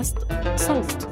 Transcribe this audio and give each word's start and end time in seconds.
بودكاست 0.00 0.18
صوت. 0.56 1.08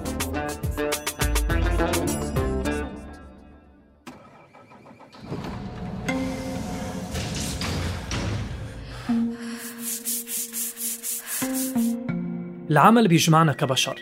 العمل 12.71 13.08
بيجمعنا 13.08 13.53
كبشر 13.53 13.97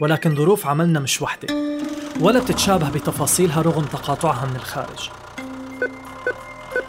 ولكن 0.00 0.36
ظروف 0.36 0.66
عملنا 0.66 1.00
مش 1.00 1.22
وحدة 1.22 1.48
ولا 2.20 2.40
بتتشابه 2.40 2.90
بتفاصيلها 2.90 3.62
رغم 3.62 3.84
تقاطعها 3.84 4.46
من 4.46 4.56
الخارج. 4.56 5.10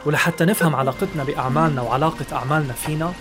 ولحتى 0.05 0.45
نفهم 0.45 0.75
علاقتنا 0.75 1.23
بأعمالنا 1.23 1.81
وعلاقة 1.81 2.25
أعمالنا 2.33 2.73
فينا 2.73 3.13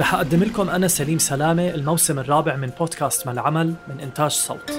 رح 0.00 0.14
أقدم 0.14 0.42
لكم 0.42 0.70
أنا 0.70 0.88
سليم 0.88 1.18
سلامة 1.18 1.68
الموسم 1.68 2.18
الرابع 2.18 2.56
من 2.56 2.70
بودكاست 2.78 3.26
ما 3.26 3.32
العمل 3.32 3.74
من 3.88 4.00
إنتاج 4.00 4.30
صوت. 4.30 4.72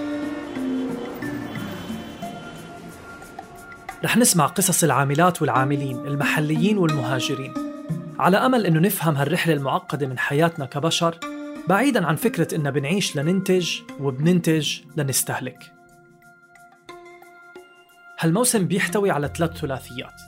رح 4.03 4.17
نسمع 4.17 4.45
قصص 4.45 4.83
العاملات 4.83 5.41
والعاملين 5.41 6.07
المحليين 6.07 6.77
والمهاجرين. 6.77 7.53
على 8.19 8.37
أمل 8.37 8.65
أنه 8.65 8.79
نفهم 8.79 9.15
هالرحلة 9.15 9.53
المعقدة 9.53 10.07
من 10.07 10.19
حياتنا 10.19 10.65
كبشر 10.65 11.19
بعيدا 11.67 12.05
عن 12.05 12.15
فكرة 12.15 12.55
إننا 12.55 12.69
بنعيش 12.69 13.15
لننتج 13.15 13.79
وبننتج 13.99 14.79
لنستهلك. 14.97 15.73
هالموسم 18.19 18.67
بيحتوي 18.67 19.11
على 19.11 19.31
ثلاث 19.37 19.57
ثلاثيات. 19.57 20.21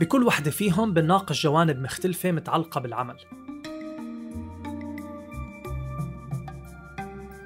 بكل 0.00 0.22
وحدة 0.22 0.50
فيهم 0.50 0.94
بنناقش 0.94 1.42
جوانب 1.42 1.82
مختلفة 1.82 2.32
متعلقة 2.32 2.80
بالعمل. 2.80 3.16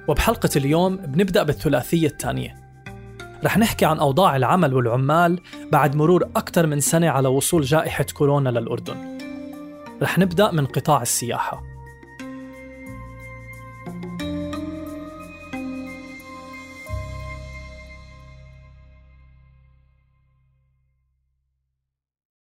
وبحلقة 0.07 0.49
اليوم 0.55 0.97
بنبدأ 0.97 1.43
بالثلاثية 1.43 2.07
الثانية. 2.07 2.55
رح 3.43 3.57
نحكي 3.57 3.85
عن 3.85 3.99
أوضاع 3.99 4.35
العمل 4.35 4.73
والعمال 4.73 5.39
بعد 5.71 5.95
مرور 5.95 6.23
أكثر 6.35 6.67
من 6.67 6.79
سنة 6.79 7.09
على 7.09 7.27
وصول 7.27 7.61
جائحة 7.61 8.05
كورونا 8.13 8.49
للأردن. 8.49 9.17
رح 10.01 10.19
نبدأ 10.19 10.51
من 10.51 10.65
قطاع 10.65 11.01
السياحة. 11.01 11.63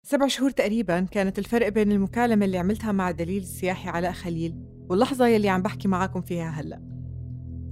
سبع 0.03 0.27
شهور 0.27 0.51
تقريبا 0.51 1.01
كانت 1.01 1.39
الفرق 1.39 1.69
بين 1.69 1.93
المكالمة 1.93 2.45
اللي 2.45 2.59
عملتها 2.59 2.93
مع 2.93 3.11
دليل 3.11 3.43
السياحي 3.43 3.89
علاء 3.89 4.13
خليل 4.13 4.55
واللحظة 4.89 5.27
يلي 5.27 5.49
عم 5.49 5.63
بحكي 5.63 5.89
معاكم 5.89 6.23
فيها 6.23 6.51
هلأ. 6.51 6.96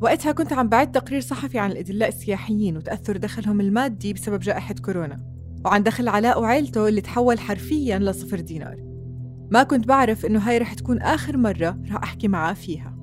وقتها 0.05 0.33
كنت 0.33 0.53
عم 0.53 0.69
بعد 0.69 0.93
تقرير 0.93 1.21
صحفي 1.21 1.59
عن 1.59 1.71
الأدلاء 1.71 2.09
السياحيين 2.09 2.77
وتأثر 2.77 3.17
دخلهم 3.17 3.61
المادي 3.61 4.13
بسبب 4.13 4.41
جائحة 4.41 4.75
كورونا 4.75 5.21
وعن 5.65 5.83
دخل 5.83 6.09
علاء 6.09 6.41
وعيلته 6.41 6.89
اللي 6.89 7.01
تحول 7.01 7.39
حرفيا 7.39 7.99
لصفر 7.99 8.41
دينار. 8.41 8.77
ما 9.51 9.63
كنت 9.63 9.89
بعرف 9.89 10.27
إنه 10.27 10.39
هاي 10.39 10.59
رح 10.59 10.75
تكون 10.75 11.03
آخر 11.03 11.37
مرة 11.37 11.79
رح 11.91 12.03
أحكي 12.03 12.29
معاه 12.29 12.53
فيها. 12.53 12.97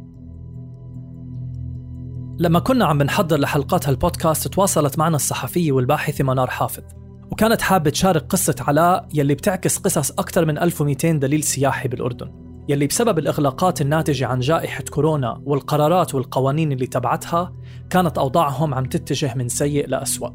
لما 2.39 2.59
كنا 2.59 2.85
عم 2.85 2.97
بنحضر 2.97 3.39
لحلقات 3.39 3.87
هالبودكاست 3.87 4.47
تواصلت 4.47 4.99
معنا 4.99 5.15
الصحفية 5.15 5.71
والباحثة 5.71 6.23
منار 6.23 6.49
حافظ 6.49 6.83
وكانت 7.31 7.61
حابة 7.61 7.89
تشارك 7.89 8.21
قصة 8.21 8.55
علاء 8.59 9.07
يلي 9.13 9.33
بتعكس 9.33 9.77
قصص 9.77 10.11
أكثر 10.11 10.45
من 10.45 10.57
1200 10.57 11.11
دليل 11.11 11.43
سياحي 11.43 11.89
بالأردن. 11.89 12.50
يلي 12.71 12.87
بسبب 12.87 13.19
الإغلاقات 13.19 13.81
الناتجة 13.81 14.27
عن 14.27 14.39
جائحة 14.39 14.83
كورونا 14.83 15.41
والقرارات 15.45 16.15
والقوانين 16.15 16.71
اللي 16.71 16.87
تبعتها 16.87 17.53
كانت 17.89 18.17
أوضاعهم 18.17 18.73
عم 18.73 18.85
تتجه 18.85 19.33
من 19.35 19.47
سيء 19.47 19.87
لأسوأ. 19.87 20.29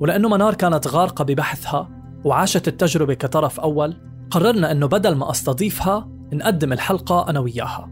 ولأنه 0.00 0.28
منار 0.28 0.54
كانت 0.54 0.88
غارقة 0.88 1.24
ببحثها 1.24 1.88
وعاشت 2.24 2.68
التجربة 2.68 3.14
كطرف 3.14 3.60
أول 3.60 3.96
قررنا 4.30 4.72
أنه 4.72 4.86
بدل 4.86 5.14
ما 5.14 5.30
أستضيفها 5.30 6.08
نقدم 6.32 6.72
الحلقة 6.72 7.30
أنا 7.30 7.40
وياها. 7.40 7.90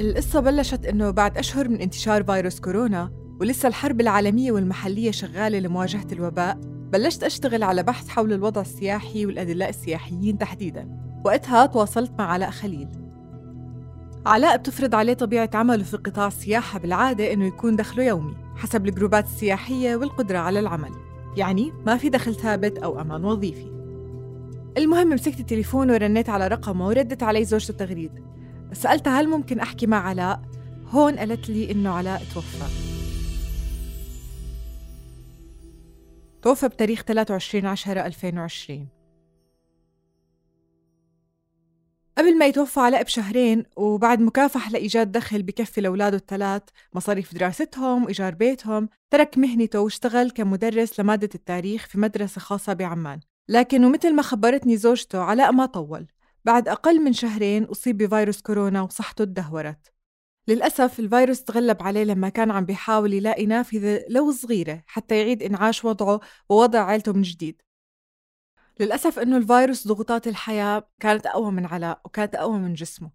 القصة 0.00 0.40
بلشت 0.40 0.86
إنه 0.86 1.10
بعد 1.10 1.38
أشهر 1.38 1.68
من 1.68 1.80
انتشار 1.80 2.24
فيروس 2.24 2.60
كورونا 2.60 3.10
ولسه 3.40 3.68
الحرب 3.68 4.00
العالمية 4.00 4.52
والمحلية 4.52 5.10
شغالة 5.10 5.58
لمواجهة 5.58 6.06
الوباء 6.12 6.58
بلشت 6.92 7.22
أشتغل 7.22 7.62
على 7.62 7.82
بحث 7.82 8.08
حول 8.08 8.32
الوضع 8.32 8.60
السياحي 8.60 9.26
والأدلاء 9.26 9.68
السياحيين 9.68 10.38
تحديداً. 10.38 11.07
وقتها 11.24 11.66
تواصلت 11.66 12.12
مع 12.18 12.24
علاء 12.24 12.50
خليل. 12.50 12.88
علاء 14.26 14.56
بتفرض 14.56 14.94
عليه 14.94 15.14
طبيعة 15.14 15.50
عمله 15.54 15.82
في 15.82 15.96
قطاع 15.96 16.26
السياحة 16.26 16.78
بالعادة 16.78 17.32
إنه 17.32 17.46
يكون 17.46 17.76
دخله 17.76 18.04
يومي 18.04 18.36
حسب 18.56 18.86
الجروبات 18.86 19.24
السياحية 19.24 19.96
والقدرة 19.96 20.38
على 20.38 20.60
العمل 20.60 20.92
يعني 21.36 21.72
ما 21.86 21.96
في 21.96 22.08
دخل 22.08 22.34
ثابت 22.34 22.78
أو 22.78 23.00
أمان 23.00 23.24
وظيفي. 23.24 23.78
المهم 24.78 25.10
مسكت 25.10 25.40
التليفون 25.40 25.90
ورنيت 25.90 26.28
على 26.28 26.48
رقمه 26.48 26.86
وردت 26.86 27.22
علي 27.22 27.44
زوجته 27.44 27.74
تغريد 27.74 28.12
سألتها 28.72 29.20
هل 29.20 29.28
ممكن 29.28 29.60
أحكي 29.60 29.86
مع 29.86 30.08
علاء؟ 30.08 30.42
هون 30.90 31.18
قالت 31.18 31.48
لي 31.48 31.70
إنه 31.70 31.90
علاء 31.90 32.22
توفى. 32.34 32.64
توفى 36.42 36.68
بتاريخ 36.68 37.02
23 37.02 37.66
10 37.66 38.06
2020 38.06 38.97
قبل 42.18 42.38
ما 42.38 42.46
يتوفى 42.46 42.80
علاء 42.80 43.02
بشهرين 43.02 43.64
وبعد 43.76 44.20
مكافحة 44.20 44.70
لإيجاد 44.70 45.12
دخل 45.12 45.42
بكفي 45.42 45.80
لأولاده 45.80 46.16
الثلاث 46.16 46.62
مصاريف 46.94 47.34
دراستهم 47.34 48.04
وإيجار 48.04 48.34
بيتهم 48.34 48.88
ترك 49.10 49.38
مهنته 49.38 49.80
واشتغل 49.80 50.30
كمدرس 50.30 51.00
لمادة 51.00 51.28
التاريخ 51.34 51.86
في 51.86 51.98
مدرسة 51.98 52.40
خاصة 52.40 52.72
بعمان. 52.72 53.20
لكن 53.48 53.84
ومثل 53.84 54.14
ما 54.14 54.22
خبرتني 54.22 54.76
زوجته 54.76 55.18
علاء 55.18 55.52
ما 55.52 55.66
طول. 55.66 56.06
بعد 56.44 56.68
أقل 56.68 57.00
من 57.00 57.12
شهرين 57.12 57.64
أصيب 57.64 57.96
بفيروس 57.96 58.40
كورونا 58.40 58.82
وصحته 58.82 59.24
تدهورت. 59.24 59.92
للأسف 60.48 61.00
الفيروس 61.00 61.44
تغلب 61.44 61.82
عليه 61.82 62.04
لما 62.04 62.28
كان 62.28 62.50
عم 62.50 62.64
بيحاول 62.64 63.12
يلاقي 63.12 63.46
نافذة 63.46 64.04
لو 64.08 64.32
صغيرة 64.32 64.82
حتى 64.86 65.18
يعيد 65.18 65.42
إنعاش 65.42 65.84
وضعه 65.84 66.20
ووضع 66.48 66.84
عيلته 66.84 67.12
من 67.12 67.22
جديد. 67.22 67.62
للأسف 68.80 69.18
إنه 69.18 69.36
الفيروس 69.36 69.88
ضغوطات 69.88 70.26
الحياة 70.28 70.88
كانت 71.00 71.26
أقوى 71.26 71.50
من 71.52 71.66
علاء 71.66 72.00
وكانت 72.04 72.34
أقوى 72.34 72.58
من 72.58 72.74
جسمه 72.74 73.10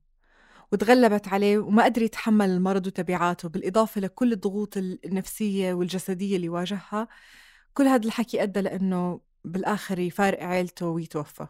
وتغلبت 0.71 1.27
عليه 1.27 1.57
وما 1.57 1.83
قدر 1.83 2.01
يتحمل 2.01 2.49
المرض 2.49 2.87
وتبعاته 2.87 3.49
بالإضافة 3.49 4.01
لكل 4.01 4.33
الضغوط 4.33 4.77
النفسية 4.77 5.73
والجسدية 5.73 6.35
اللي 6.35 6.49
واجهها. 6.49 7.07
كل 7.73 7.87
هذا 7.87 8.05
الحكي 8.05 8.43
أدى 8.43 8.61
لأنه 8.61 9.21
بالآخر 9.45 9.99
يفارق 9.99 10.43
عيلته 10.43 10.85
ويتوفى. 10.87 11.47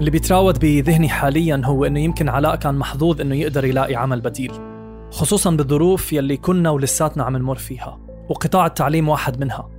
اللي 0.00 0.10
بيتراود 0.10 0.58
بذهني 0.58 1.08
حاليا 1.08 1.62
هو 1.64 1.84
إنه 1.84 2.00
يمكن 2.00 2.28
علاء 2.28 2.56
كان 2.56 2.74
محظوظ 2.74 3.20
إنه 3.20 3.34
يقدر 3.34 3.64
يلاقي 3.64 3.94
عمل 3.94 4.20
بديل 4.20 4.52
خصوصا 5.10 5.50
بالظروف 5.50 6.12
يلي 6.12 6.36
كنا 6.36 6.70
ولساتنا 6.70 7.24
عم 7.24 7.36
نمر 7.36 7.56
فيها 7.56 7.98
وقطاع 8.28 8.66
التعليم 8.66 9.08
واحد 9.08 9.40
منها. 9.40 9.70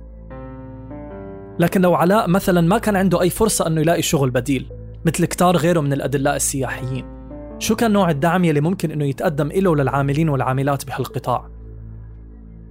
لكن 1.58 1.80
لو 1.80 1.94
علاء 1.94 2.28
مثلا 2.28 2.60
ما 2.60 2.78
كان 2.78 2.96
عنده 2.96 3.20
أي 3.20 3.30
فرصة 3.30 3.66
إنه 3.66 3.80
يلاقي 3.80 4.02
شغل 4.02 4.30
بديل 4.30 4.66
مثل 5.04 5.24
كتار 5.24 5.56
غيره 5.56 5.80
من 5.80 5.92
الأدلاء 5.92 6.36
السياحيين 6.36 7.04
شو 7.58 7.76
كان 7.76 7.92
نوع 7.92 8.10
الدعم 8.10 8.44
يلي 8.44 8.60
ممكن 8.60 8.90
إنه 8.90 9.04
يتقدم 9.04 9.48
له 9.48 9.76
للعاملين 9.76 10.28
والعاملات 10.28 10.86
بهالقطاع؟ 10.86 11.48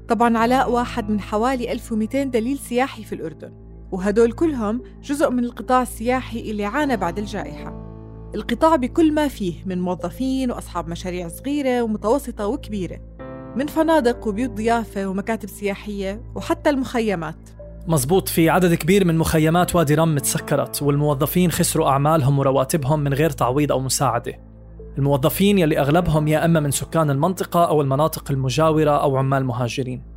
طبعا 0.08 0.38
علاء 0.38 0.72
واحد 0.72 1.10
من 1.10 1.20
حوالي 1.20 1.72
1200 1.72 2.24
دليل 2.24 2.58
سياحي 2.58 3.04
في 3.04 3.16
الأردن. 3.16 3.67
وهدول 3.92 4.32
كلهم 4.32 4.82
جزء 5.04 5.30
من 5.30 5.44
القطاع 5.44 5.82
السياحي 5.82 6.52
اللي 6.52 6.66
عانى 6.66 6.98
بعد 6.98 7.20
الجائحة. 7.20 7.88
القطاع 8.36 8.76
بكل 8.76 9.14
ما 9.14 9.28
فيه 9.28 9.54
من 9.66 9.82
موظفين 9.82 10.52
وأصحاب 10.52 10.88
مشاريع 10.88 11.28
صغيرة 11.28 11.82
ومتوسطة 11.82 12.48
وكبيرة 12.48 13.00
من 13.56 13.68
فنادق 13.68 14.28
وبيوت 14.28 14.50
ضيافة 14.50 15.08
ومكاتب 15.08 15.50
سياحية 15.50 16.22
وحتى 16.36 16.70
المخيمات. 16.70 17.50
مزبوط 17.88 18.28
في 18.28 18.50
عدد 18.50 18.74
كبير 18.74 19.06
من 19.06 19.18
مخيمات 19.18 19.76
وادي 19.76 19.96
رم 19.96 20.18
تسكرت 20.18 20.82
والموظفين 20.82 21.52
خسروا 21.52 21.88
أعمالهم 21.88 22.40
ورواتبهم 22.40 23.00
من 23.00 23.14
غير 23.14 23.30
تعويض 23.30 23.72
أو 23.72 23.80
مساعدة. 23.80 24.34
الموظفين 24.98 25.58
يلي 25.58 25.80
أغلبهم 25.80 26.28
يا 26.28 26.46
إما 26.46 26.60
من 26.60 26.72
سكان 26.72 27.10
المنطقة 27.10 27.68
أو 27.68 27.82
المناطق 27.82 28.32
المجاورة 28.32 28.92
أو 28.92 29.18
عمال 29.18 29.46
مهاجرين. 29.46 30.17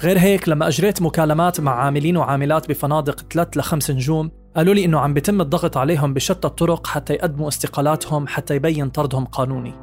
غير 0.00 0.18
هيك 0.18 0.48
لما 0.48 0.68
أجريت 0.68 1.02
مكالمات 1.02 1.60
مع 1.60 1.84
عاملين 1.84 2.16
وعاملات 2.16 2.68
بفنادق 2.68 3.20
3 3.32 3.58
ل 3.58 3.62
5 3.62 3.94
نجوم 3.94 4.30
قالوا 4.56 4.74
لي 4.74 4.84
إنه 4.84 5.00
عم 5.00 5.14
بيتم 5.14 5.40
الضغط 5.40 5.76
عليهم 5.76 6.14
بشتى 6.14 6.48
الطرق 6.48 6.86
حتى 6.86 7.12
يقدموا 7.12 7.48
استقالاتهم 7.48 8.26
حتى 8.26 8.54
يبين 8.54 8.88
طردهم 8.88 9.24
قانوني. 9.24 9.74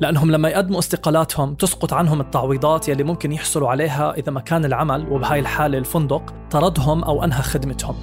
لأنهم 0.00 0.30
لما 0.30 0.48
يقدموا 0.48 0.78
استقالاتهم 0.78 1.54
تسقط 1.54 1.92
عنهم 1.92 2.20
التعويضات 2.20 2.88
يلي 2.88 3.04
ممكن 3.04 3.32
يحصلوا 3.32 3.68
عليها 3.68 4.14
إذا 4.14 4.32
مكان 4.32 4.64
العمل 4.64 5.12
وبهاي 5.12 5.40
الحالة 5.40 5.78
الفندق 5.78 6.34
طردهم 6.50 7.04
أو 7.04 7.24
أنهى 7.24 7.42
خدمتهم. 7.42 7.96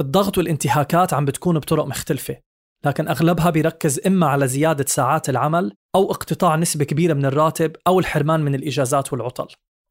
الضغط 0.00 0.38
والانتهاكات 0.38 1.14
عم 1.14 1.24
بتكون 1.24 1.58
بطرق 1.58 1.86
مختلفة. 1.86 2.36
لكن 2.84 3.08
أغلبها 3.08 3.50
بيركز 3.50 4.00
إما 4.06 4.26
على 4.26 4.48
زيادة 4.48 4.84
ساعات 4.88 5.28
العمل 5.28 5.76
أو 5.94 6.10
اقتطاع 6.10 6.56
نسبة 6.56 6.84
كبيرة 6.84 7.14
من 7.14 7.24
الراتب 7.24 7.76
أو 7.86 7.98
الحرمان 7.98 8.40
من 8.40 8.54
الإجازات 8.54 9.12
والعطل. 9.12 9.46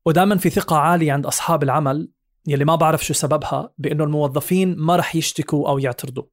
ودائما 0.06 0.38
في 0.38 0.50
ثقة 0.50 0.76
عالية 0.76 1.14
عند 1.14 1.26
أصحاب 1.26 1.64
العمل 1.64 2.12
يلي 2.48 2.66
ما 2.66 2.76
بعرف 2.76 3.06
شو 3.06 3.14
سببها 3.14 3.74
بأنه 3.78 4.04
الموظفين 4.04 4.76
ما 4.78 4.96
رح 4.96 5.16
يشتكوا 5.16 5.70
أو 5.70 5.80
يعترضوا. 5.80 6.24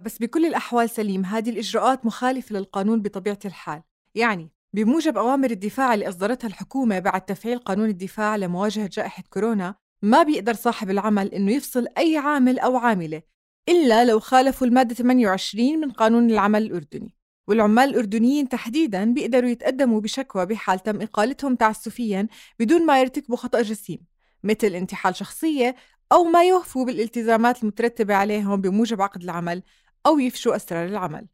بس 0.00 0.18
بكل 0.18 0.46
الأحوال 0.46 0.90
سليم 0.90 1.24
هذه 1.24 1.50
الإجراءات 1.50 2.06
مخالفة 2.06 2.56
للقانون 2.56 3.02
بطبيعة 3.02 3.38
الحال. 3.44 3.82
يعني 4.14 4.52
بموجب 4.72 5.18
أوامر 5.18 5.50
الدفاع 5.50 5.94
اللي 5.94 6.08
أصدرتها 6.08 6.48
الحكومة 6.48 6.98
بعد 6.98 7.20
تفعيل 7.20 7.58
قانون 7.58 7.88
الدفاع 7.88 8.36
لمواجهة 8.36 8.88
جائحة 8.92 9.22
كورونا 9.30 9.74
ما 10.02 10.22
بيقدر 10.22 10.54
صاحب 10.54 10.90
العمل 10.90 11.34
إنه 11.34 11.52
يفصل 11.52 11.86
أي 11.98 12.16
عامل 12.16 12.58
أو 12.58 12.76
عاملة. 12.76 13.22
إلا 13.68 14.04
لو 14.04 14.20
خالفوا 14.20 14.66
المادة 14.66 14.94
28 14.94 15.80
من 15.80 15.90
قانون 15.90 16.30
العمل 16.30 16.62
الأردني. 16.62 17.14
والعمال 17.48 17.88
الأردنيين 17.88 18.48
تحديداً 18.48 19.04
بيقدروا 19.04 19.50
يتقدموا 19.50 20.00
بشكوى 20.00 20.46
بحال 20.46 20.78
تم 20.78 21.02
إقالتهم 21.02 21.56
تعسفياً 21.56 22.28
بدون 22.58 22.86
ما 22.86 23.00
يرتكبوا 23.00 23.36
خطأ 23.36 23.62
جسيم 23.62 23.98
مثل 24.44 24.66
انتحال 24.66 25.16
شخصية 25.16 25.76
أو 26.12 26.24
ما 26.24 26.44
يوفوا 26.44 26.84
بالالتزامات 26.84 27.62
المترتبة 27.62 28.14
عليهم 28.14 28.60
بموجب 28.60 29.02
عقد 29.02 29.22
العمل 29.22 29.62
أو 30.06 30.18
يفشوا 30.18 30.56
أسرار 30.56 30.86
العمل. 30.86 31.26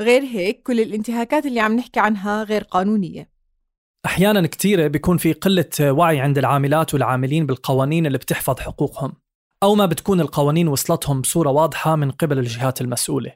غير 0.00 0.22
هيك 0.22 0.62
كل 0.62 0.80
الانتهاكات 0.80 1.46
اللي 1.46 1.60
عم 1.60 1.76
نحكي 1.76 2.00
عنها 2.00 2.42
غير 2.42 2.62
قانونية. 2.62 3.30
أحيانا 4.06 4.46
كثيرة 4.46 4.86
بيكون 4.86 5.16
في 5.16 5.32
قلة 5.32 5.92
وعي 5.92 6.20
عند 6.20 6.38
العاملات 6.38 6.94
والعاملين 6.94 7.46
بالقوانين 7.46 8.06
اللي 8.06 8.18
بتحفظ 8.18 8.60
حقوقهم. 8.60 9.12
أو 9.62 9.74
ما 9.74 9.86
بتكون 9.86 10.20
القوانين 10.20 10.68
وصلتهم 10.68 11.20
بصورة 11.20 11.50
واضحة 11.50 11.96
من 11.96 12.10
قبل 12.10 12.38
الجهات 12.38 12.80
المسؤولة. 12.80 13.32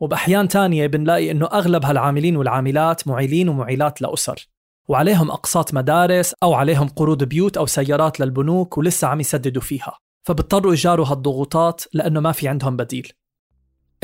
وبأحيان 0.00 0.48
تانية 0.48 0.86
بنلاقي 0.86 1.30
إنه 1.30 1.46
أغلب 1.46 1.84
هالعاملين 1.84 2.36
والعاملات 2.36 3.08
معيلين 3.08 3.48
ومعيلات 3.48 4.02
لأسر. 4.02 4.48
وعليهم 4.88 5.30
أقساط 5.30 5.74
مدارس 5.74 6.34
أو 6.42 6.54
عليهم 6.54 6.88
قروض 6.88 7.24
بيوت 7.24 7.56
أو 7.56 7.66
سيارات 7.66 8.20
للبنوك 8.20 8.78
ولسه 8.78 9.08
عم 9.08 9.20
يسددوا 9.20 9.62
فيها. 9.62 9.98
فبضطروا 10.26 10.72
يجاروا 10.72 11.06
هالضغوطات 11.06 11.82
لأنه 11.92 12.20
ما 12.20 12.32
في 12.32 12.48
عندهم 12.48 12.76
بديل. 12.76 13.12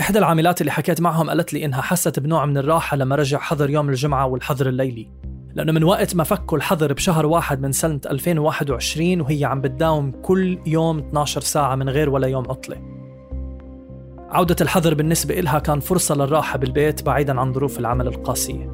إحدى 0.00 0.18
العاملات 0.18 0.60
اللي 0.60 0.72
حكيت 0.72 1.00
معهم 1.00 1.28
قالت 1.28 1.52
لي 1.52 1.64
إنها 1.64 1.82
حست 1.82 2.18
بنوع 2.18 2.46
من 2.46 2.58
الراحة 2.58 2.96
لما 2.96 3.16
رجع 3.16 3.38
حظر 3.38 3.70
يوم 3.70 3.88
الجمعة 3.88 4.26
والحظر 4.26 4.68
الليلي. 4.68 5.29
لأنه 5.54 5.72
من 5.72 5.84
وقت 5.84 6.16
ما 6.16 6.24
فكوا 6.24 6.58
الحظر 6.58 6.92
بشهر 6.92 7.26
واحد 7.26 7.60
من 7.60 7.72
سنة 7.72 8.00
2021 8.10 9.20
وهي 9.20 9.44
عم 9.44 9.60
بتداوم 9.60 10.12
كل 10.22 10.58
يوم 10.66 10.98
12 10.98 11.40
ساعة 11.40 11.74
من 11.74 11.88
غير 11.88 12.10
ولا 12.10 12.26
يوم 12.28 12.50
عطلة. 12.50 12.76
عودة 14.30 14.56
الحظر 14.60 14.94
بالنسبة 14.94 15.38
إلها 15.38 15.58
كان 15.58 15.80
فرصة 15.80 16.14
للراحة 16.14 16.58
بالبيت 16.58 17.02
بعيدا 17.02 17.40
عن 17.40 17.52
ظروف 17.52 17.78
العمل 17.78 18.06
القاسية. 18.06 18.70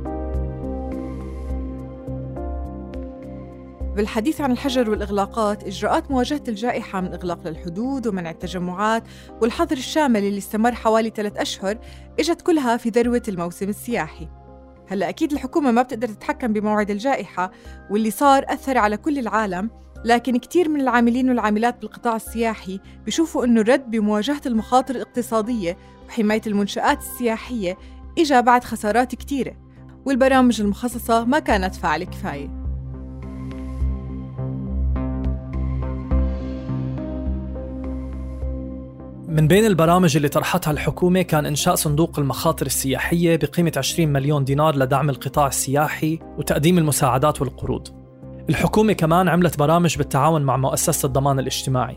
بالحديث 3.96 4.40
عن 4.40 4.52
الحجر 4.52 4.90
والإغلاقات 4.90 5.64
إجراءات 5.64 6.10
مواجهة 6.10 6.42
الجائحة 6.48 7.00
من 7.00 7.12
إغلاق 7.12 7.48
للحدود 7.48 8.06
ومنع 8.06 8.30
التجمعات 8.30 9.02
والحظر 9.42 9.76
الشامل 9.76 10.24
اللي 10.24 10.38
استمر 10.38 10.74
حوالي 10.74 11.12
ثلاث 11.16 11.36
أشهر 11.36 11.78
إجت 12.20 12.42
كلها 12.42 12.76
في 12.76 12.88
ذروة 12.88 13.22
الموسم 13.28 13.68
السياحي. 13.68 14.28
هلا 14.88 15.08
أكيد 15.08 15.32
الحكومة 15.32 15.70
ما 15.70 15.82
بتقدر 15.82 16.08
تتحكم 16.08 16.52
بموعد 16.52 16.90
الجائحة 16.90 17.50
واللي 17.90 18.10
صار 18.10 18.44
أثر 18.48 18.78
على 18.78 18.96
كل 18.96 19.18
العالم 19.18 19.70
لكن 20.04 20.36
كتير 20.36 20.68
من 20.68 20.80
العاملين 20.80 21.28
والعاملات 21.28 21.80
بالقطاع 21.80 22.16
السياحي 22.16 22.80
بيشوفوا 23.04 23.44
إنه 23.44 23.60
الرد 23.60 23.90
بمواجهة 23.90 24.40
المخاطر 24.46 24.94
الاقتصادية 24.94 25.76
وحماية 26.08 26.42
المنشآت 26.46 26.98
السياحية 26.98 27.78
إجا 28.18 28.40
بعد 28.40 28.64
خسارات 28.64 29.14
كتيرة 29.14 29.56
والبرامج 30.04 30.60
المخصصة 30.60 31.24
ما 31.24 31.38
كانت 31.38 31.74
فاعلة 31.74 32.04
كفاية. 32.04 32.65
من 39.36 39.48
بين 39.48 39.66
البرامج 39.66 40.16
اللي 40.16 40.28
طرحتها 40.28 40.70
الحكومة 40.70 41.22
كان 41.22 41.46
إنشاء 41.46 41.74
صندوق 41.74 42.18
المخاطر 42.18 42.66
السياحية 42.66 43.36
بقيمة 43.36 43.72
20 43.76 44.08
مليون 44.08 44.44
دينار 44.44 44.76
لدعم 44.76 45.10
القطاع 45.10 45.46
السياحي 45.46 46.18
وتقديم 46.38 46.78
المساعدات 46.78 47.40
والقروض. 47.40 47.88
الحكومة 48.48 48.92
كمان 48.92 49.28
عملت 49.28 49.58
برامج 49.58 49.96
بالتعاون 49.96 50.42
مع 50.42 50.56
مؤسسة 50.56 51.06
الضمان 51.06 51.38
الاجتماعي 51.38 51.96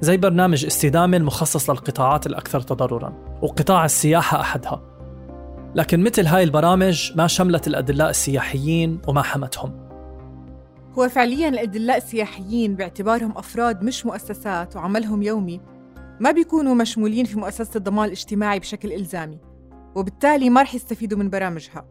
زي 0.00 0.16
برنامج 0.16 0.64
استدامة 0.64 1.16
المخصص 1.16 1.70
للقطاعات 1.70 2.26
الأكثر 2.26 2.60
تضرراً 2.60 3.12
وقطاع 3.42 3.84
السياحة 3.84 4.40
أحدها. 4.40 4.82
لكن 5.74 6.00
مثل 6.02 6.26
هاي 6.26 6.42
البرامج 6.42 7.12
ما 7.16 7.26
شملت 7.26 7.66
الأدلاء 7.66 8.10
السياحيين 8.10 9.00
وما 9.08 9.22
حمتهم. 9.22 9.90
هو 10.98 11.08
فعليا 11.08 11.48
الأدلاء 11.48 11.96
السياحيين 11.96 12.74
باعتبارهم 12.74 13.38
أفراد 13.38 13.82
مش 13.82 14.06
مؤسسات 14.06 14.76
وعملهم 14.76 15.22
يومي 15.22 15.69
ما 16.20 16.30
بيكونوا 16.30 16.74
مشمولين 16.74 17.24
في 17.24 17.38
مؤسسة 17.38 17.70
الضمان 17.76 18.04
الاجتماعي 18.04 18.58
بشكل 18.58 18.92
إلزامي 18.92 19.38
وبالتالي 19.94 20.50
ما 20.50 20.62
رح 20.62 20.74
يستفيدوا 20.74 21.18
من 21.18 21.30
برامجها. 21.30 21.86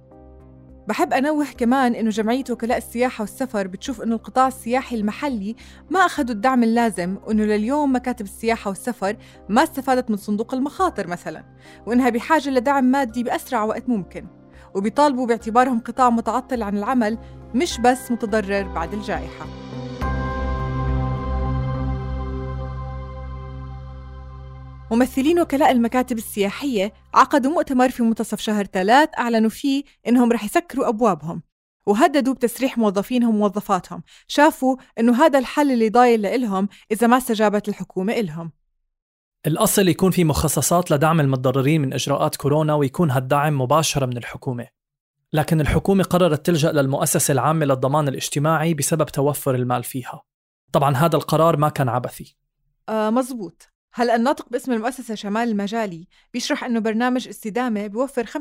بحب 0.87 1.13
أنوه 1.13 1.45
كمان 1.57 1.95
إنه 1.95 2.09
جمعية 2.09 2.43
وكلاء 2.49 2.77
السياحة 2.77 3.21
والسفر 3.21 3.67
بتشوف 3.67 4.01
إنه 4.01 4.15
القطاع 4.15 4.47
السياحي 4.47 4.95
المحلي 4.95 5.55
ما 5.89 5.99
أخذوا 5.99 6.29
الدعم 6.31 6.63
اللازم 6.63 7.17
وإنه 7.27 7.43
لليوم 7.43 7.95
مكاتب 7.95 8.25
السياحة 8.25 8.69
والسفر 8.69 9.17
ما 9.49 9.63
استفادت 9.63 10.09
من 10.09 10.17
صندوق 10.17 10.53
المخاطر 10.53 11.07
مثلا 11.07 11.43
وإنها 11.85 12.09
بحاجة 12.09 12.49
لدعم 12.49 12.83
مادي 12.83 13.23
بأسرع 13.23 13.63
وقت 13.63 13.89
ممكن 13.89 14.27
وبيطالبوا 14.75 15.25
باعتبارهم 15.25 15.79
قطاع 15.79 16.09
متعطل 16.09 16.63
عن 16.63 16.77
العمل 16.77 17.17
مش 17.55 17.79
بس 17.79 18.11
متضرر 18.11 18.67
بعد 18.67 18.93
الجائحة. 18.93 19.68
ممثلين 24.91 25.39
وكلاء 25.39 25.71
المكاتب 25.71 26.17
السياحية 26.17 26.93
عقدوا 27.13 27.51
مؤتمر 27.51 27.89
في 27.89 28.03
منتصف 28.03 28.39
شهر 28.39 28.65
ثلاث 28.65 29.09
أعلنوا 29.19 29.49
فيه 29.49 29.83
إنهم 30.07 30.31
رح 30.31 30.43
يسكروا 30.43 30.89
أبوابهم 30.89 31.43
وهددوا 31.85 32.33
بتسريح 32.33 32.77
موظفينهم 32.77 33.35
وموظفاتهم. 33.35 34.03
شافوا 34.27 34.77
إنه 34.99 35.25
هذا 35.25 35.39
الحل 35.39 35.71
اللي 35.71 35.89
ضايل 35.89 36.41
لهم 36.41 36.69
إذا 36.91 37.07
ما 37.07 37.17
استجابت 37.17 37.69
الحكومة 37.69 38.13
إلهم. 38.13 38.51
الأصل 39.47 39.87
يكون 39.87 40.11
في 40.11 40.23
مخصصات 40.23 40.91
لدعم 40.91 41.19
المتضررين 41.19 41.81
من 41.81 41.93
إجراءات 41.93 42.35
كورونا 42.35 42.75
ويكون 42.75 43.11
هالدعم 43.11 43.61
مباشرة 43.61 44.05
من 44.05 44.17
الحكومة. 44.17 44.67
لكن 45.33 45.61
الحكومة 45.61 46.03
قررت 46.03 46.45
تلجأ 46.45 46.71
للمؤسسة 46.71 47.31
العامة 47.31 47.65
للضمان 47.65 48.07
الاجتماعي 48.07 48.73
بسبب 48.73 49.05
توفر 49.05 49.55
المال 49.55 49.83
فيها. 49.83 50.23
طبعا 50.71 50.95
هذا 50.95 51.15
القرار 51.15 51.57
ما 51.57 51.69
كان 51.69 51.89
عبثي. 51.89 52.37
آه 52.89 53.09
مزبوط. 53.09 53.78
هلا 53.93 54.15
الناطق 54.15 54.49
باسم 54.49 54.71
المؤسسة 54.71 55.15
شمال 55.15 55.49
المجالي 55.49 56.07
بيشرح 56.33 56.63
أنه 56.63 56.79
برنامج 56.79 57.27
استدامة 57.27 57.87
بيوفر 57.87 58.25
75% 58.25 58.35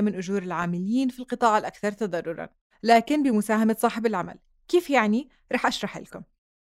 من 0.00 0.14
أجور 0.14 0.42
العاملين 0.42 1.08
في 1.08 1.18
القطاع 1.18 1.58
الأكثر 1.58 1.92
تضرراً 1.92 2.48
لكن 2.82 3.22
بمساهمة 3.22 3.76
صاحب 3.78 4.06
العمل 4.06 4.38
كيف 4.68 4.90
يعني؟ 4.90 5.28
رح 5.52 5.66
أشرح 5.66 5.98
لكم 5.98 6.22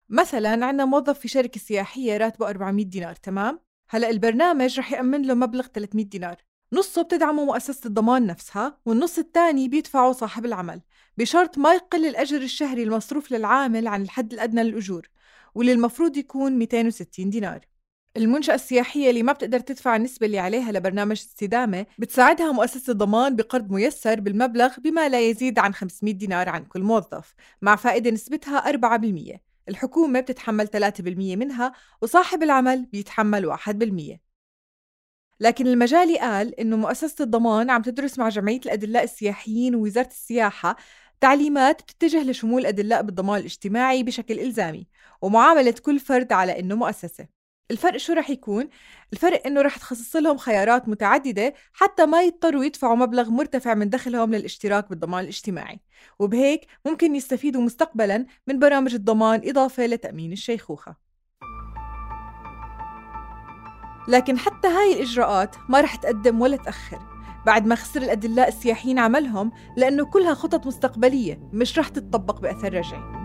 مثلا 0.09 0.67
عندنا 0.67 0.85
موظف 0.85 1.19
في 1.19 1.29
شركة 1.29 1.61
سياحية 1.61 2.17
راتبه 2.17 2.49
400 2.49 2.85
دينار 2.85 3.15
تمام؟ 3.15 3.61
هلأ 3.89 4.11
البرنامج 4.11 4.79
رح 4.79 4.93
يأمن 4.93 5.23
له 5.23 5.35
مبلغ 5.35 5.67
300 5.67 6.05
دينار 6.05 6.37
نصه 6.73 7.03
بتدعمه 7.03 7.45
مؤسسة 7.45 7.87
الضمان 7.87 8.27
نفسها 8.27 8.79
والنص 8.87 9.19
الثاني 9.19 9.69
بيدفعه 9.69 10.13
صاحب 10.13 10.45
العمل 10.45 10.81
بشرط 11.19 11.59
ما 11.59 11.75
يقل 11.75 12.07
الأجر 12.07 12.43
الشهري 12.43 12.83
المصروف 12.83 13.33
للعامل 13.33 13.87
عن 13.87 14.03
الحد 14.03 14.33
الأدنى 14.33 14.63
للأجور 14.63 15.09
واللي 15.55 15.73
المفروض 15.73 16.17
يكون 16.17 16.59
260 16.59 17.31
دينار 17.31 17.67
المنشأة 18.17 18.55
السياحية 18.55 19.11
اللي 19.11 19.23
ما 19.23 19.33
بتقدر 19.33 19.61
تدفع 19.61 19.97
النسبة 19.97 20.27
اللي 20.27 20.39
عليها 20.39 20.73
لبرنامج 20.73 21.13
استدامة 21.13 21.87
بتساعدها 21.99 22.53
مؤسسة 22.53 22.91
الضمان 22.91 23.37
بقرض 23.37 23.71
ميسر 23.71 24.21
بالمبلغ 24.21 24.81
بما 24.81 25.09
لا 25.09 25.21
يزيد 25.21 25.59
عن 25.59 25.75
500 25.75 26.15
دينار 26.15 26.49
عن 26.49 26.65
كل 26.65 26.83
موظف 26.83 27.35
مع 27.63 27.77
فائدة 27.77 28.11
نسبتها 28.11 28.59
4% 28.59 29.41
الحكومة 29.69 30.21
بتتحمل 30.21 30.69
3% 30.69 31.37
منها 31.37 31.73
وصاحب 32.03 32.43
العمل 32.43 32.87
بيتحمل 32.93 33.47
1% 33.47 34.21
لكن 35.41 35.67
المجالي 35.67 36.19
قال 36.19 36.61
إنه 36.61 36.77
مؤسسة 36.77 37.23
الضمان 37.25 37.71
عم 37.71 37.83
تدرس 37.83 38.19
مع 38.19 38.29
جمعية 38.29 38.61
الأدلاء 38.67 39.05
السياحيين 39.05 39.75
ووزارة 39.75 40.07
السياحة 40.07 40.77
تعليمات 41.21 41.83
بتتجه 41.83 42.23
لشمول 42.23 42.67
أدلاء 42.67 43.03
بالضمان 43.03 43.41
الاجتماعي 43.41 44.03
بشكل 44.03 44.41
إلزامي 44.41 44.87
ومعاملة 45.23 45.75
كل 45.83 46.01
فرد 46.01 46.33
على 46.33 46.59
إنه 46.61 46.75
مؤسسة. 46.75 47.42
الفرق 47.73 47.97
شو 47.97 48.13
رح 48.13 48.31
يكون؟ 48.31 48.69
الفرق 49.13 49.47
إنه 49.47 49.63
رح 49.63 49.77
تخصص 49.77 50.17
لهم 50.17 50.37
خيارات 50.37 50.89
متعددة 50.89 51.55
حتى 51.73 52.07
ما 52.07 52.23
يضطروا 52.23 52.65
يدفعوا 52.65 52.97
مبلغ 52.97 53.31
مرتفع 53.31 53.75
من 53.75 53.91
دخلهم 53.91 54.35
للاشتراك 54.35 54.91
بالضمان 54.91 55.23
الاجتماعي. 55.25 55.81
وبهيك 56.19 56.67
ممكن 56.87 57.17
يستفيدوا 57.17 57.63
مستقبلا 57.63 58.27
من 58.47 58.59
برامج 58.59 58.95
الضمان 58.95 59.41
إضافة 59.45 59.87
لتأمين 59.87 60.33
الشيخوخة. 60.33 60.97
لكن 64.09 64.39
حتى 64.39 64.69
هاي 64.69 64.93
الإجراءات 64.93 65.57
ما 65.69 65.81
رح 65.81 65.97
تقدم 65.97 66.41
ولا 66.41 66.57
تأخر. 66.57 66.99
بعد 67.47 67.67
ما 67.67 67.75
خسر 67.75 68.03
الأدلاء 68.03 68.49
السياحيين 68.49 68.99
عملهم 68.99 69.53
لأنه 69.77 70.05
كلها 70.05 70.35
خطط 70.35 70.67
مستقبلية 70.67 71.51
مش 71.53 71.79
رح 71.79 71.89
تتطبق 71.89 72.41
بأثر 72.41 72.75
رجعي. 72.75 73.22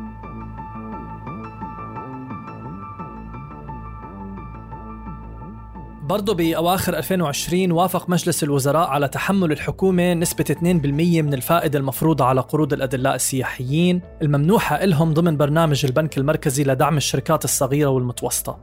برضه 6.08 6.34
بأواخر 6.34 6.98
2020 6.98 7.72
وافق 7.72 8.10
مجلس 8.10 8.44
الوزراء 8.44 8.88
على 8.90 9.08
تحمل 9.08 9.52
الحكومة 9.52 10.14
نسبة 10.14 10.46
2% 10.50 10.64
من 10.64 11.34
الفائدة 11.34 11.80
المفروضة 11.80 12.26
على 12.26 12.42
قروض 12.42 12.74
الأدلاء 12.74 13.16
السياحيين 13.16 14.02
الممنوحة 14.22 14.86
لهم 14.86 15.14
ضمن 15.14 15.38
برنامج 15.38 15.86
البنك 15.86 16.18
المركزي 16.18 16.64
لدعم 16.64 16.98
الشركات 16.98 17.44
الصغيرة 17.44 17.90
والمتوسطة. 17.90 18.60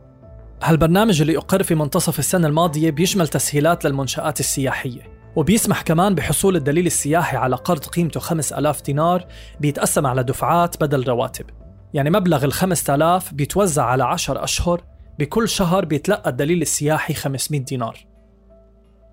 هالبرنامج 0.63 1.21
اللي 1.21 1.39
أقر 1.39 1.63
في 1.63 1.75
منتصف 1.75 2.19
السنة 2.19 2.49
الماضية 2.49 2.91
بيشمل 2.91 3.29
تسهيلات 3.29 3.85
للمنشآت 3.85 4.41
السياحية 4.41 5.03
وبيسمح 5.37 5.83
كمان 5.83 6.15
بحصول 6.15 6.57
الدليل 6.57 6.87
السياحي 6.87 7.37
على 7.37 7.57
قرض 7.57 7.85
قيمته 7.85 8.21
5000 8.21 8.83
دينار 8.83 9.27
بيتقسم 9.61 10.07
على 10.07 10.23
دفعات 10.23 10.81
بدل 10.81 11.09
رواتب. 11.09 11.47
يعني 11.95 12.11
مبلغ 12.11 12.45
ال 12.45 12.53
5000 12.53 13.35
بيتوزع 13.35 13.85
على 13.85 14.05
10 14.05 14.45
أشهر 14.45 14.94
بكل 15.18 15.49
شهر 15.49 15.85
بيتلقى 15.85 16.30
الدليل 16.30 16.62
السياحي 16.62 17.14
500 17.14 17.61
دينار. 17.61 18.06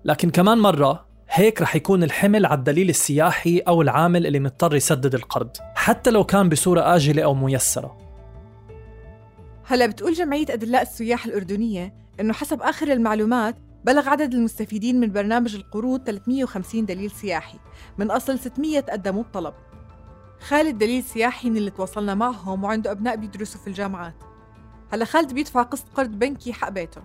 لكن 0.04 0.30
كمان 0.30 0.58
مرة 0.58 1.06
هيك 1.30 1.62
رح 1.62 1.76
يكون 1.76 2.02
الحمل 2.02 2.46
على 2.46 2.58
الدليل 2.58 2.88
السياحي 2.88 3.58
أو 3.58 3.82
العامل 3.82 4.26
اللي 4.26 4.40
مضطر 4.40 4.74
يسدد 4.74 5.14
القرض 5.14 5.50
حتى 5.74 6.10
لو 6.10 6.24
كان 6.24 6.48
بصورة 6.48 6.96
آجلة 6.96 7.22
أو 7.24 7.34
ميسرة. 7.34 7.98
هلا 9.64 9.86
بتقول 9.86 10.12
جمعية 10.12 10.46
أدلاء 10.50 10.82
السياح 10.82 11.26
الأردنية 11.26 11.94
إنه 12.20 12.32
حسب 12.32 12.62
آخر 12.62 12.92
المعلومات 12.92 13.56
بلغ 13.84 14.08
عدد 14.08 14.34
المستفيدين 14.34 15.00
من 15.00 15.12
برنامج 15.12 15.54
القروض 15.54 16.02
350 16.04 16.86
دليل 16.86 17.10
سياحي 17.10 17.58
من 17.98 18.10
أصل 18.10 18.38
600 18.38 18.80
قدموا 18.80 19.22
الطلب. 19.22 19.54
خالد 20.40 20.78
دليل 20.78 21.02
سياحي 21.02 21.50
من 21.50 21.56
اللي 21.56 21.70
تواصلنا 21.70 22.14
معهم 22.14 22.64
وعنده 22.64 22.90
أبناء 22.90 23.16
بيدرسوا 23.16 23.60
في 23.60 23.66
الجامعات. 23.66 24.31
هلا 24.92 25.04
خالد 25.04 25.32
بيدفع 25.32 25.62
قسط 25.62 25.84
قرض 25.94 26.10
بنكي 26.10 26.52
حق 26.52 26.68
بيته. 26.68 27.02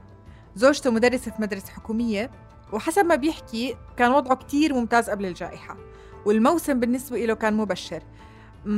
زوجته 0.55 0.91
مدرسة 0.91 1.31
في 1.31 1.41
مدرسة 1.41 1.67
حكومية 1.67 2.31
وحسب 2.73 3.05
ما 3.05 3.15
بيحكي 3.15 3.75
كان 3.97 4.11
وضعه 4.11 4.35
كتير 4.35 4.73
ممتاز 4.73 5.09
قبل 5.09 5.25
الجائحة 5.25 5.77
والموسم 6.25 6.79
بالنسبة 6.79 7.25
له 7.25 7.33
كان 7.33 7.53
مبشر. 7.53 8.03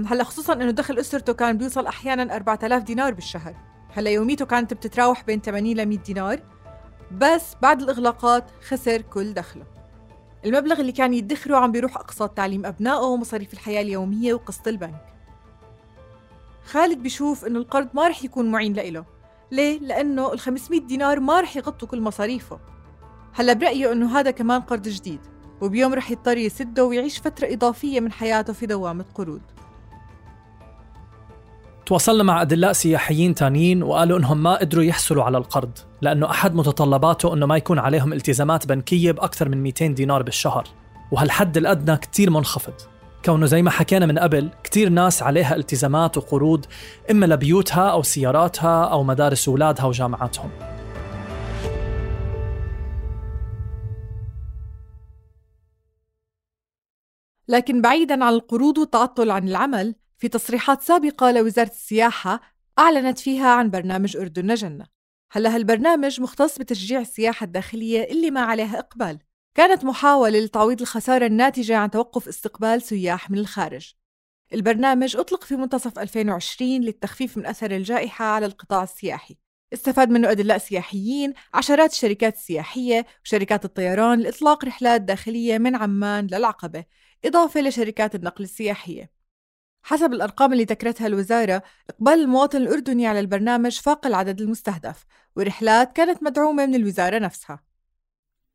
هلا 0.06 0.24
خصوصا 0.24 0.54
إنه 0.54 0.72
دخل 0.72 1.00
أسرته 1.00 1.34
كان 1.34 1.58
بيوصل 1.58 1.86
أحيانا 1.86 2.36
4000 2.36 2.84
دينار 2.84 3.14
بالشهر. 3.14 3.56
هلا 3.94 4.10
يوميته 4.10 4.46
كانت 4.46 4.74
بتتراوح 4.74 5.24
بين 5.24 5.42
80 5.42 5.78
ل 5.78 5.86
100 5.86 5.98
دينار 5.98 6.40
بس 7.12 7.56
بعد 7.62 7.82
الإغلاقات 7.82 8.44
خسر 8.68 9.02
كل 9.02 9.34
دخله. 9.34 9.64
المبلغ 10.46 10.80
اللي 10.80 10.92
كان 10.92 11.14
يدخره 11.14 11.58
عم 11.58 11.72
بيروح 11.72 11.98
أقساط 11.98 12.30
تعليم 12.30 12.66
أبنائه 12.66 13.06
ومصاريف 13.06 13.54
الحياة 13.54 13.82
اليومية 13.82 14.34
وقسط 14.34 14.68
البنك. 14.68 15.06
خالد 16.70 17.04
بيشوف 17.04 17.46
إنه 17.46 17.60
القرض 17.60 17.88
ما 17.94 18.08
رح 18.08 18.24
يكون 18.24 18.52
معين 18.52 18.74
لإله. 18.74 19.06
ليه؟ 19.52 19.80
لأنه 19.80 20.34
ال 20.34 20.40
500 20.40 20.82
دينار 20.82 21.20
ما 21.20 21.42
رح 21.42 21.58
يغطوا 21.58 21.88
كل 21.88 22.02
مصاريفه. 22.02 22.60
هلا 23.34 23.54
برأيه 23.54 23.92
إنه 23.92 24.20
هذا 24.20 24.32
كمان 24.32 24.62
قرض 24.62 24.88
جديد 24.88 25.20
وبيوم 25.62 25.94
رح 25.94 26.12
يضطر 26.12 26.38
يسده 26.38 26.86
ويعيش 26.86 27.20
فترة 27.20 27.54
إضافية 27.54 28.00
من 28.00 28.12
حياته 28.12 28.54
في 28.54 28.66
دوامة 28.66 29.06
قروض 29.16 29.42
تواصلنا 31.86 32.24
مع 32.24 32.42
أدلاء 32.42 32.74
سياحيين 32.74 33.36
تانيين 33.36 33.84
وقالوا 33.84 34.18
إنهم 34.18 34.44
ما 34.44 34.56
قدروا 34.56 34.84
يحصلوا 34.84 35.24
على 35.24 35.38
القرض 35.38 35.72
لأنه 36.02 36.30
أحد 36.30 36.56
متطلباته 36.56 37.34
إنه 37.34 37.46
ما 37.46 37.58
يكون 37.58 37.80
عليهم 37.80 38.14
التزامات 38.14 38.68
بنكية 38.68 39.12
بأكثر 39.12 39.50
من 39.50 39.64
200 39.64 39.88
دينار 39.88 40.24
بالشهر. 40.24 40.68
وهالحد 41.12 41.58
الأدنى 41.58 41.98
كتير 41.98 42.30
منخفض. 42.30 42.74
كونه 43.26 43.46
زي 43.46 43.62
ما 43.62 43.70
حكينا 43.72 44.06
من 44.06 44.20
قبل 44.20 44.50
كتير 44.64 44.90
ناس 44.90 45.24
عليها 45.24 45.56
التزامات 45.56 46.18
وقروض 46.18 46.66
إما 47.12 47.26
لبيوتها 47.26 47.90
أو 47.90 48.04
سياراتها 48.04 48.86
أو 48.86 49.04
مدارس 49.04 49.48
أولادها 49.48 49.86
وجامعاتهم. 49.86 50.50
لكن 57.48 57.82
بعيدا 57.82 58.24
عن 58.24 58.34
القروض 58.34 58.78
والتعطل 58.78 59.32
عن 59.32 59.48
العمل 59.48 59.96
في 60.18 60.28
تصريحات 60.28 60.82
سابقة 60.82 61.32
لوزارة 61.32 61.70
السياحة 61.70 62.42
أعلنت 62.80 63.20
فيها 63.20 63.50
عن 63.50 63.70
برنامج 63.70 64.18
أردن 64.18 64.54
جنة. 64.54 64.86
هلأ 65.32 65.56
هالبرنامج 65.56 66.22
مختص 66.22 66.60
بتشجيع 66.60 67.00
السياحة 67.00 67.44
الداخلية 67.44 68.04
اللي 68.04 68.32
ما 68.32 68.42
عليها 68.42 68.80
إقبال. 68.80 69.20
كانت 69.60 69.86
محاولة 69.86 70.40
لتعويض 70.40 70.82
الخسارة 70.82 71.26
الناتجة 71.26 71.78
عن 71.78 71.92
توقف 71.92 72.28
استقبال 72.28 72.82
سياح 72.82 73.32
من 73.32 73.38
الخارج. 73.38 73.94
البرنامج 74.54 75.18
أطلق 75.18 75.44
في 75.44 75.56
منتصف 75.56 76.00
2020 76.00 76.82
للتخفيف 76.82 77.38
من 77.38 77.46
أثر 77.46 77.72
الجائحة 77.72 78.26
على 78.26 78.46
القطاع 78.46 78.84
السياحي. 78.84 79.38
استفاد 79.74 80.10
منه 80.10 80.32
أدلاء 80.32 80.58
سياحيين، 80.58 81.34
عشرات 81.54 81.92
الشركات 81.92 82.36
السياحية 82.36 83.06
وشركات 83.26 83.66
الطيران 83.66 84.20
لإطلاق 84.20 84.66
رحلات 84.66 85.02
داخلية 85.02 85.58
من 85.58 85.76
عمان 85.76 86.28
للعقبة، 86.28 86.86
إضافة 87.26 87.62
لشركات 87.62 88.16
النقل 88.16 88.44
السياحية. 88.44 89.12
حسب 89.84 90.14
الأرقام 90.14 90.54
اللي 90.54 90.64
ذكرتها 90.64 91.08
الوزارة، 91.08 91.64
إقبال 91.90 92.14
المواطن 92.14 92.58
الأردني 92.58 93.08
على 93.08 93.20
البرنامج 93.20 93.80
فاق 93.80 94.06
العدد 94.06 94.42
المستهدف، 94.42 95.06
ورحلات 95.36 95.94
كانت 95.94 96.24
مدعومة 96.24 96.66
من 96.66 96.76
الوزارة 96.76 97.20
نفسها. 97.20 97.69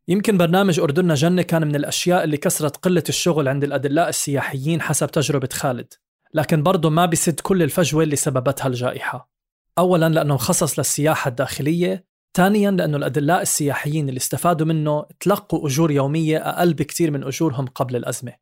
يمكن 0.08 0.38
برنامج 0.38 0.80
أردننا 0.80 1.14
جنة 1.14 1.42
كان 1.42 1.66
من 1.66 1.76
الأشياء 1.76 2.24
اللي 2.24 2.36
كسرت 2.36 2.76
قلة 2.76 3.02
الشغل 3.08 3.48
عند 3.48 3.64
الأدلاء 3.64 4.08
السياحيين 4.08 4.82
حسب 4.82 5.10
تجربة 5.10 5.48
خالد 5.52 5.92
لكن 6.34 6.62
برضه 6.62 6.90
ما 6.90 7.06
بيسد 7.06 7.40
كل 7.40 7.62
الفجوة 7.62 8.02
اللي 8.02 8.16
سببتها 8.16 8.66
الجائحة. 8.66 9.30
أولا 9.78 10.08
لأنه 10.08 10.34
مخصص 10.34 10.78
للسياحة 10.78 11.28
الداخلية 11.28 12.04
ثانيا 12.34 12.70
لأنه 12.70 12.96
الأدلاء 12.96 13.42
السياحيين 13.42 14.08
اللي 14.08 14.18
استفادوا 14.18 14.66
منه 14.66 15.06
تلقوا 15.20 15.66
أجور 15.66 15.90
يومية 15.90 16.38
أقل 16.38 16.74
بكثير 16.74 17.10
من 17.10 17.24
أجورهم 17.24 17.66
قبل 17.66 17.96
الأزمة. 17.96 18.32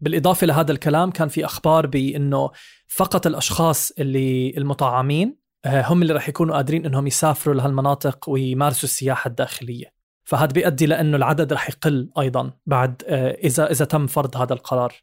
بالإضافة 0.00 0.46
لهذا 0.46 0.72
الكلام 0.72 1.10
كان 1.10 1.28
في 1.28 1.44
أخبار 1.44 1.86
بأنه 1.86 2.50
فقط 2.88 3.26
الأشخاص 3.26 3.92
اللي 3.98 4.54
المطعمين 4.56 5.40
آه، 5.64 5.84
هم 5.86 6.02
اللي 6.02 6.14
رح 6.14 6.28
يكونوا 6.28 6.56
قادرين 6.56 6.86
أنهم 6.86 7.06
يسافروا 7.06 7.54
لهالمناطق 7.54 8.28
ويمارسوا 8.28 8.84
السياحة 8.84 9.28
الداخلية. 9.28 9.99
فهذا 10.30 10.52
بيؤدي 10.52 10.86
لأنه 10.86 11.16
العدد 11.16 11.52
رح 11.52 11.68
يقل 11.68 12.10
أيضا 12.18 12.52
بعد 12.66 13.02
آه، 13.06 13.30
إذا 13.30 13.70
إذا 13.70 13.84
تم 13.84 14.06
فرض 14.06 14.36
هذا 14.36 14.52
القرار. 14.52 14.94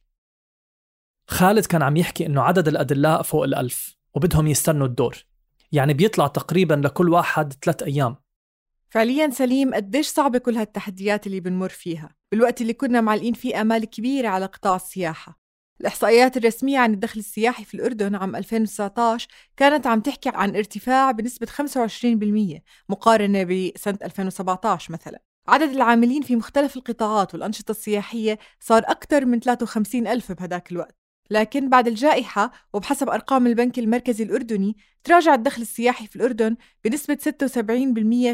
خالد 1.28 1.66
كان 1.66 1.82
عم 1.82 1.98
يحكي 1.98 2.26
إنه 2.26 2.42
عدد 2.42 2.68
الأدلاء 2.68 3.22
فوق 3.22 3.44
الألف 3.44 3.96
وبدهم 4.16 4.48
يستنوا 4.48 4.88
الدور. 4.88 5.26
يعني 5.72 5.94
بيطلع 5.94 6.28
تقريبا 6.28 6.74
لكل 6.74 7.10
واحد 7.10 7.54
ثلاث 7.54 7.84
أيام. 7.84 8.16
فعليا 8.90 9.30
سليم 9.30 9.74
قديش 9.74 10.08
صعبة 10.08 10.40
كل 10.40 10.56
هالتحديات 10.56 11.28
اللي 11.28 11.40
بنمر 11.40 11.70
فيها؟ 11.70 12.16
بالوقت 12.32 12.62
اللي 12.62 12.74
كنا 12.74 13.02
معلقين 13.02 13.34
فيه 13.34 13.62
آمال 13.62 13.86
كبيرة 13.86 14.28
على 14.28 14.46
قطاع 14.46 14.76
السياحة. 14.76 15.40
الإحصائيات 15.82 16.38
الرسمية 16.38 16.80
عن 16.80 16.94
الدخل 16.94 17.20
السياحي 17.20 17.64
في 17.66 17.74
الأردن 17.74 18.16
عام 18.16 18.36
2019 18.36 19.28
كانت 19.58 19.88
عم 19.88 20.00
تحكي 20.00 20.30
عن 20.30 20.56
ارتفاع 20.56 21.12
بنسبة 21.12 21.48
25% 21.48 22.62
مقارنة 22.90 23.44
بسنة 23.44 23.98
2017 24.04 24.94
مثلا. 24.94 25.22
عدد 25.48 25.70
العاملين 25.70 26.22
في 26.22 26.36
مختلف 26.36 26.78
القطاعات 26.78 27.34
والأنشطة 27.34 27.72
السياحية 27.72 28.40
صار 28.60 28.84
أكثر 28.88 29.26
من 29.26 29.40
53 29.40 30.08
ألف 30.08 30.32
بهداك 30.32 30.72
الوقت. 30.72 31.07
لكن 31.32 31.70
بعد 31.70 31.88
الجائحة 31.88 32.52
وبحسب 32.74 33.10
أرقام 33.10 33.48
البنك 33.48 33.80
المركزي 33.80 34.24
الأردني 34.24 34.78
تراجع 35.04 35.34
الدخل 35.34 35.62
السياحي 35.62 36.08
في 36.08 36.16
الأردن 36.16 36.56
بنسبة 36.86 37.18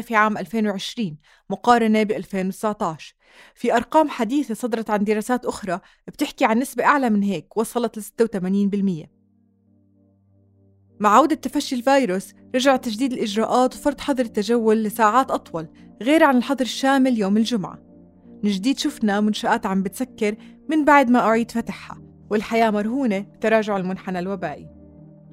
في 0.00 0.16
عام 0.16 0.38
2020 0.38 1.18
مقارنة 1.50 2.02
ب 2.02 2.12
2019 2.12 3.14
في 3.54 3.76
أرقام 3.76 4.08
حديثة 4.08 4.54
صدرت 4.54 4.90
عن 4.90 5.04
دراسات 5.04 5.44
أخرى 5.44 5.80
بتحكي 6.06 6.44
عن 6.44 6.58
نسبة 6.58 6.84
أعلى 6.84 7.10
من 7.10 7.22
هيك 7.22 7.56
وصلت 7.56 7.98
ل 7.98 8.02
86% 8.02 9.14
مع 11.00 11.16
عودة 11.16 11.34
تفشي 11.34 11.76
الفيروس 11.76 12.32
رجع 12.54 12.76
تجديد 12.76 13.12
الإجراءات 13.12 13.74
وفرض 13.74 14.00
حظر 14.00 14.24
التجول 14.24 14.84
لساعات 14.84 15.30
أطول 15.30 15.68
غير 16.02 16.24
عن 16.24 16.36
الحظر 16.36 16.60
الشامل 16.60 17.18
يوم 17.18 17.36
الجمعة. 17.36 17.78
من 18.44 18.50
جديد 18.50 18.78
شفنا 18.78 19.20
منشآت 19.20 19.66
عم 19.66 19.82
بتسكر 19.82 20.36
من 20.68 20.84
بعد 20.84 21.10
ما 21.10 21.18
أعيد 21.20 21.50
فتحها. 21.50 22.13
والحياة 22.30 22.70
مرهونة 22.70 23.20
بتراجع 23.20 23.76
المنحنى 23.76 24.18
الوبائي. 24.18 24.68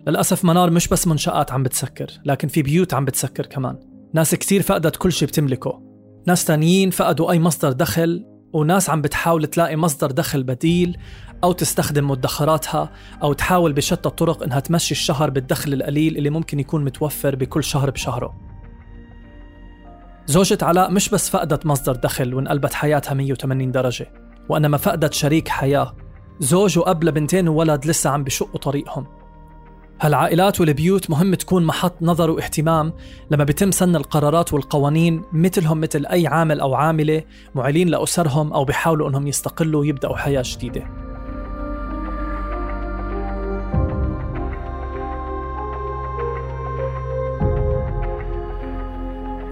للأسف 0.07 0.45
منار 0.45 0.69
مش 0.69 0.88
بس 0.88 1.07
منشآت 1.07 1.51
عم 1.51 1.63
بتسكر 1.63 2.07
لكن 2.25 2.48
في 2.48 2.62
بيوت 2.62 2.93
عم 2.93 3.05
بتسكر 3.05 3.45
كمان. 3.45 3.79
ناس 4.13 4.36
كتير 4.36 4.62
فقدت 4.62 4.95
كل 4.95 5.12
شي 5.12 5.25
بتملكه. 5.25 5.81
ناس 6.27 6.45
تانيين 6.45 6.89
فقدوا 6.89 7.31
أي 7.31 7.39
مصدر 7.39 7.71
دخل 7.71 8.25
وناس 8.53 8.89
عم 8.89 9.01
بتحاول 9.01 9.48
تلاقي 9.48 9.75
مصدر 9.75 10.12
دخل 10.12 10.43
بديل 10.43 10.98
أو 11.43 11.51
تستخدم 11.51 12.12
مدخراتها 12.12 12.91
أو 13.24 13.33
تحاول 13.33 13.74
بشتى 13.74 14.10
الطرق 14.10 14.43
إنها 14.43 14.60
تمشي 14.60 14.91
الشهر 14.91 15.29
بالدخل 15.29 15.74
القليل 15.74 16.17
اللي 16.17 16.29
ممكن 16.29 16.60
يكون 16.60 16.83
متوفر 16.83 17.36
بكل 17.36 17.63
شهر 17.63 17.89
بشهره. 17.89 18.33
زوجة 20.25 20.57
علاء 20.62 20.91
مش 20.91 21.10
بس 21.10 21.29
فقدت 21.29 21.65
مصدر 21.65 21.95
دخل 21.95 22.33
وانقلبت 22.33 22.74
حياتها 22.74 23.13
180 23.13 23.71
درجة 23.71 24.07
وإنما 24.50 24.77
فقدت 24.77 25.13
شريك 25.13 25.48
حياة. 25.48 25.95
زوج 26.39 26.79
وأب 26.79 27.03
لبنتين 27.03 27.47
وولد 27.47 27.85
لسه 27.85 28.09
عم 28.09 28.23
بشقوا 28.23 28.59
طريقهم. 28.59 29.05
هالعائلات 30.01 30.61
والبيوت 30.61 31.09
مهم 31.09 31.35
تكون 31.35 31.65
محط 31.65 31.93
نظر 32.01 32.31
واهتمام 32.31 32.93
لما 33.31 33.43
بيتم 33.43 33.71
سن 33.71 33.95
القرارات 33.95 34.53
والقوانين 34.53 35.23
مثلهم 35.33 35.81
مثل 35.81 36.05
أي 36.05 36.27
عامل 36.27 36.59
أو 36.59 36.75
عاملة 36.75 37.23
معيلين 37.55 37.88
لأسرهم 37.88 38.53
أو 38.53 38.65
بيحاولوا 38.65 39.09
أنهم 39.09 39.27
يستقلوا 39.27 39.81
ويبدأوا 39.81 40.17
حياة 40.17 40.43
جديدة. 40.45 40.83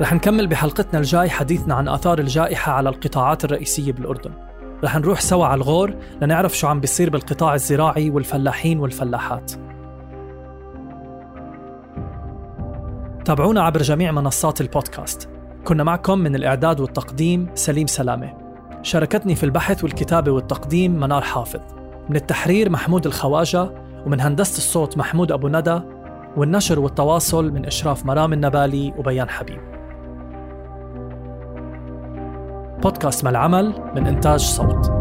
رح 0.01 0.13
نكمل 0.13 0.47
بحلقتنا 0.47 0.99
الجاي 0.99 1.29
حديثنا 1.29 1.75
عن 1.75 1.87
آثار 1.87 2.19
الجائحة 2.19 2.71
على 2.71 2.89
القطاعات 2.89 3.45
الرئيسية 3.45 3.91
بالأردن. 3.91 4.48
رح 4.83 4.97
نروح 4.97 5.21
سوا 5.21 5.45
على 5.45 5.57
الغور 5.57 5.95
لنعرف 6.21 6.57
شو 6.57 6.67
عم 6.67 6.79
بيصير 6.79 7.09
بالقطاع 7.09 7.53
الزراعي 7.53 8.09
والفلاحين 8.09 8.79
والفلاحات. 8.79 9.51
تابعونا 13.25 13.63
عبر 13.63 13.81
جميع 13.81 14.11
منصات 14.11 14.61
البودكاست. 14.61 15.29
كنا 15.65 15.83
معكم 15.83 16.19
من 16.19 16.35
الإعداد 16.35 16.79
والتقديم 16.79 17.49
سليم 17.53 17.87
سلامة. 17.87 18.33
شاركتني 18.81 19.35
في 19.35 19.43
البحث 19.43 19.83
والكتابة 19.83 20.31
والتقديم 20.31 20.99
منار 20.99 21.21
حافظ. 21.21 21.61
من 22.09 22.15
التحرير 22.15 22.69
محمود 22.69 23.05
الخواجة 23.05 23.69
ومن 24.05 24.21
هندسة 24.21 24.57
الصوت 24.57 24.97
محمود 24.97 25.31
أبو 25.31 25.47
ندى 25.47 25.79
والنشر 26.37 26.79
والتواصل 26.79 27.51
من 27.51 27.65
إشراف 27.65 28.05
مرام 28.05 28.33
النبالي 28.33 28.93
وبيان 28.97 29.29
حبيب. 29.29 29.78
بودكاست 32.81 33.23
ما 33.23 33.29
العمل 33.29 33.73
من 33.95 34.07
إنتاج 34.07 34.39
صوت. 34.39 34.98